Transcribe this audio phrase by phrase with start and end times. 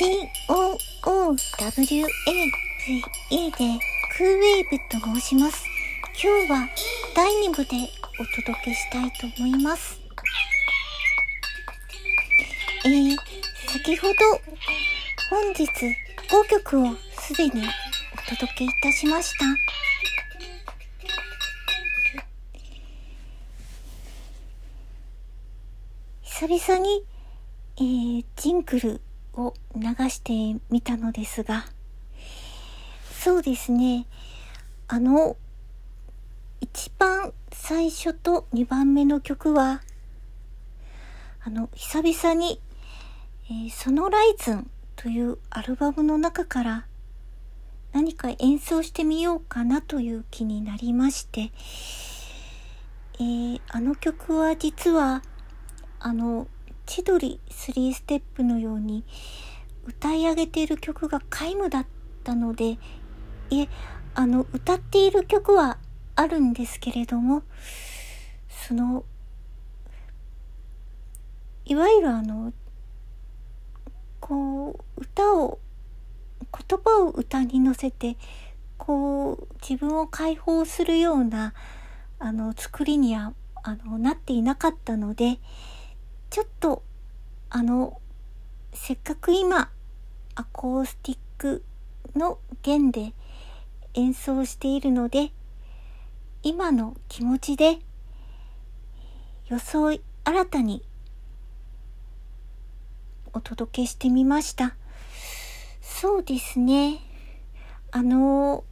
[0.00, 2.00] COOWAVE で
[4.16, 5.66] クーウェイブと申します。
[6.14, 6.66] 今日は
[7.14, 7.76] 第2部で
[8.18, 10.00] お届けしたいと思います。
[12.86, 13.14] えー、
[13.68, 14.14] 先ほど
[15.28, 19.44] 本日5曲をすでにお届けいたしました。
[26.22, 27.04] 久々に、
[27.76, 29.02] えー、ジングル
[29.46, 31.66] を流してみたのですが、
[33.22, 34.06] そうですね。
[34.88, 35.36] あの、
[36.60, 39.82] 一番最初と2番目の曲は、
[41.42, 42.60] あの、久々に、
[43.50, 46.86] えー、ソノライズンというアルバムの中から
[47.92, 51.50] 何か演奏してみようかなという気になりまして、
[53.14, 55.22] えー、あの曲は実は、
[55.98, 56.46] あの、
[56.90, 59.04] 千鳥3ステップのように
[59.86, 61.86] 歌い上げている曲が皆無だっ
[62.24, 62.78] たので、
[63.48, 63.68] いえ、
[64.16, 65.78] あの、歌っている曲は
[66.16, 67.44] あるんですけれども、
[68.48, 69.04] その、
[71.64, 72.52] いわゆるあの、
[74.18, 75.60] こう、歌を、
[76.40, 78.16] 言葉を歌に乗せて、
[78.78, 81.54] こう、自分を解放するような、
[82.18, 85.38] あの、作りには、あの、なっていなかったので、
[86.30, 86.84] ちょっと、
[87.48, 88.00] あの、
[88.72, 89.70] せっかく今、
[90.36, 91.64] アコースティック
[92.14, 93.14] の弦で
[93.94, 95.32] 演奏しているので、
[96.44, 97.80] 今の気持ちで
[99.46, 100.84] 装い新たに
[103.32, 104.76] お届けしてみました。
[105.80, 107.00] そうですね。
[107.90, 108.62] あの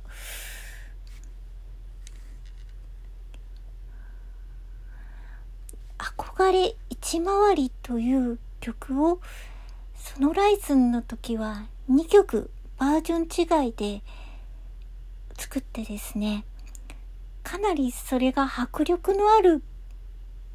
[6.17, 9.21] 憧れ一回りという曲を
[9.95, 14.03] ソノライズンの時は2曲バージョン違いで
[15.37, 16.45] 作ってですね、
[17.43, 19.63] かなりそれが迫力のある、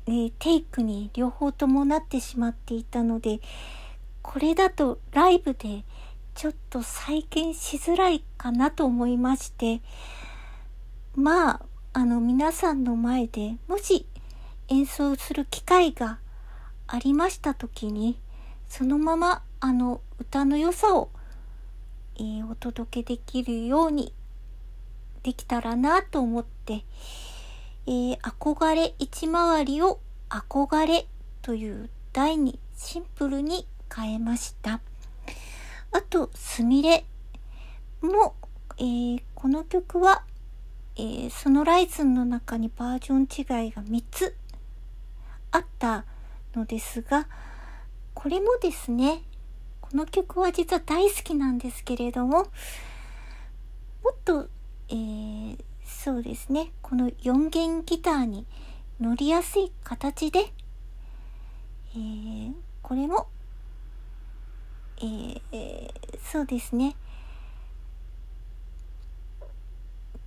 [0.07, 3.39] えー、テイクに両方ともなってしまっていたので、
[4.21, 5.83] これだとライブで
[6.35, 9.81] ちょっと再現しづらいかなと思いまして、
[11.15, 11.61] まあ、
[11.93, 14.07] あの皆さんの前でもし
[14.69, 16.19] 演奏する機会が
[16.87, 18.19] ありました時に、
[18.67, 21.09] そのままあの歌の良さを、
[22.15, 24.13] えー、お届けできるように
[25.23, 26.83] できたらなと思って、
[27.85, 31.07] えー、憧れ一回りを憧れ
[31.41, 34.81] という題にシンプルに変えました。
[35.91, 37.05] あと、すみれ
[38.01, 38.35] も、
[38.77, 40.23] えー、この曲は、
[40.95, 43.21] えー、ソノライズンの中にバージョン
[43.63, 44.35] 違いが3つ
[45.53, 46.05] あった
[46.55, 47.27] のですが、
[48.13, 49.23] これもですね、
[49.79, 54.49] この曲は実は大好きなんですけれども、もっと
[54.89, 58.45] えー、そうですね、この4弦ギターに
[58.99, 60.51] 乗りやすい形で、
[61.95, 63.27] えー、これも、
[64.97, 65.89] えー、
[66.21, 66.95] そうですね、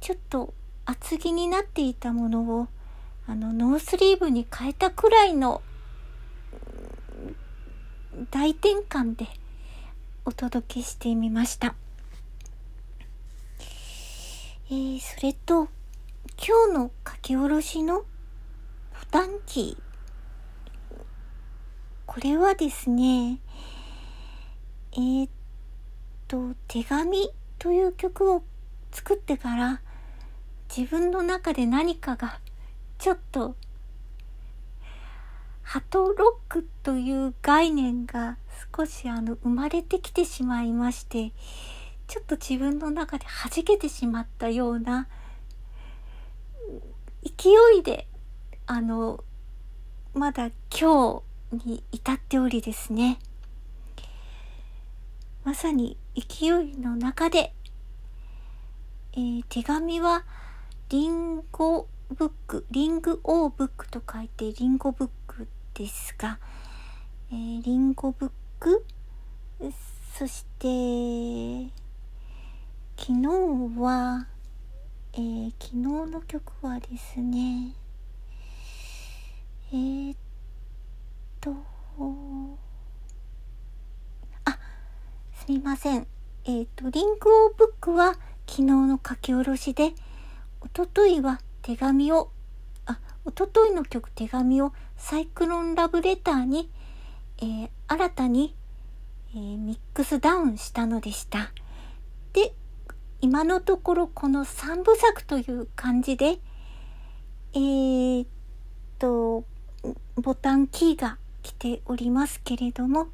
[0.01, 0.55] ちょっと
[0.85, 2.69] 厚着になっていたものを、
[3.29, 5.61] あの、ノースリーブに変えたくらいの
[8.31, 9.27] 大転換で
[10.25, 11.75] お届けしてみました。
[14.71, 15.69] えー、それと、
[16.39, 18.05] 今日の書き下ろしのボ
[19.11, 19.83] タンキー。
[22.07, 23.41] これはですね、
[24.93, 25.31] えー、っ
[26.29, 28.45] と、手紙という曲を
[28.93, 29.81] 作ってから、
[30.75, 32.41] 自分の中で何かが
[32.99, 33.57] ちょっと、
[35.63, 38.39] ハトロックという概念が
[38.77, 41.33] 少しあの生まれてきてしまいまして、
[42.07, 45.09] ちょっと自分の中で弾けてしまったような
[47.25, 48.07] 勢いで
[48.67, 49.25] あの
[50.15, 53.19] まだ今日に至っておりですね。
[55.45, 57.53] まさに勢いの中で、
[59.13, 60.25] えー、手紙は
[60.89, 66.39] リンゴブックリングオーブックと書いてリンゴブックですが、
[67.31, 68.31] えー、リンゴブッ
[68.61, 68.85] ク
[70.19, 71.73] そして
[72.97, 73.29] 昨日
[73.81, 74.27] は、
[75.13, 77.75] えー、昨日の曲はですね、
[79.73, 80.17] えー、っ
[81.41, 81.55] と、
[84.45, 84.59] あ、
[85.35, 86.07] すみません。
[86.45, 88.15] え、っと、リンクオーブックは
[88.47, 89.93] 昨日の書き下ろしで、
[90.61, 92.31] おとといは手紙を、
[92.85, 96.71] あ、おとといの曲手紙をサイクロンラブレターに、
[97.39, 98.55] えー、新たに、
[99.35, 101.51] えー、ミックスダウンしたのでした。
[102.35, 102.55] で、
[103.21, 106.39] 今のところこの3部作という感じで、
[107.53, 108.29] えー、っ
[109.01, 109.45] と、
[110.15, 113.09] ボタンキーが来ておりますけれども、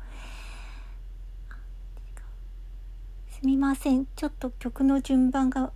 [3.31, 4.05] すみません。
[4.14, 5.72] ちょっと曲の順番が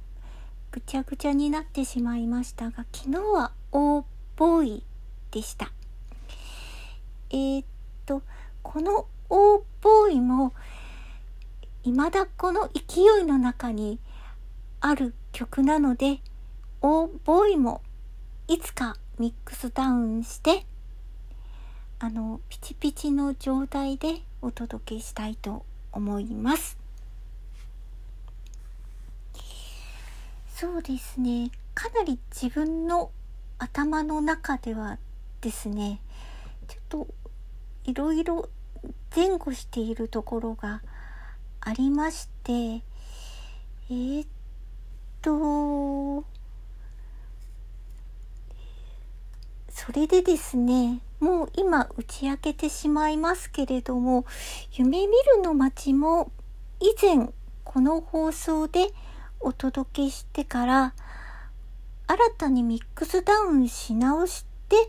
[0.71, 4.05] ぐちゃぐちゃになってしまいましたが、昨日はオー
[4.37, 4.85] ボーイ
[5.31, 5.73] でした。
[7.31, 7.67] えー、っ
[8.05, 8.23] と、
[8.63, 10.53] このオーボーイも、
[11.83, 13.99] 未だこの勢いの中に
[14.81, 16.21] ある曲なので、
[16.83, 17.81] オーボーイも
[18.49, 20.67] いつかミックスダウンして、
[21.99, 26.86] あの、ピチピチの状態でお届けしたいと思います。
[30.58, 31.50] そうですね。
[31.75, 33.11] かなり自分の
[33.58, 34.97] 頭の中では
[35.43, 36.00] ですね、
[36.67, 37.06] ちょっと
[37.85, 38.49] いろいろ
[39.14, 40.81] 前後しているところが
[41.61, 44.29] ありまして、えー、っ
[45.20, 46.25] と、
[49.69, 54.25] それでですね、もう今打ち明けてしまいますけれども、
[54.73, 56.32] 夢見るの街も
[56.81, 57.29] 以前
[57.62, 58.94] この放送で
[59.41, 60.94] お届けしてから、
[62.06, 64.88] 新たにミックスダウンし直して、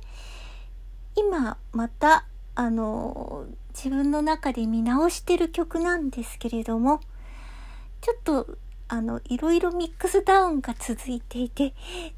[1.15, 7.01] 今またあの自分の中で見直してる曲なんですけれども
[8.01, 8.57] ちょっと
[8.87, 11.73] あのいろいろミックスダウンが続いていて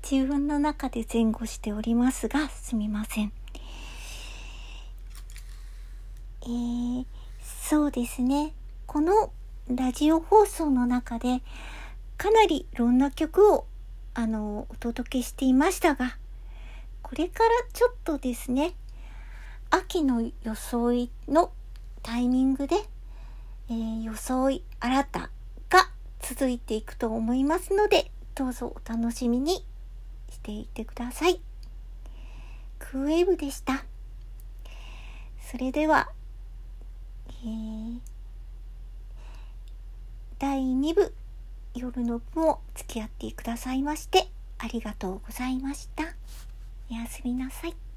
[0.09, 3.31] 自分の中で前後しておりますがすみません。
[6.41, 7.05] えー、
[7.41, 8.53] そうですね
[8.85, 9.31] この
[9.67, 11.41] ラジオ放送の中で
[12.19, 13.65] かなりいろんな曲を
[14.13, 16.17] あのお届けしていましたが
[17.01, 18.75] これからちょっとですね
[19.71, 21.51] 秋の装いの
[22.01, 22.75] タイミングで、
[23.69, 25.29] えー、装い新た
[25.69, 25.89] が
[26.19, 29.63] 続いていくと思いますので、どうぞお楽しみに
[30.29, 31.39] していてください。
[32.79, 33.85] クーウェーブでした。
[35.39, 36.09] それでは、
[37.43, 37.99] えー、
[40.39, 41.13] 第2部
[41.79, 44.27] 夜の部も付き合ってくださいまして
[44.57, 46.03] ありがとうございました。
[46.91, 47.88] おやすみなさい。